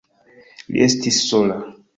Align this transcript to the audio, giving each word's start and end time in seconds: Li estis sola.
Li 0.73 0.81
estis 0.87 1.23
sola. 1.29 1.63